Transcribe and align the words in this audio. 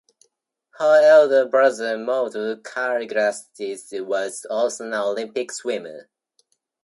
Her 0.79 0.99
elder 1.03 1.45
brother 1.47 1.95
Mauro 1.95 2.55
Calligaris 2.55 3.45
was 4.03 4.47
also 4.49 4.85
an 4.87 4.95
Olympic 4.95 5.51
swimmer. 5.51 6.09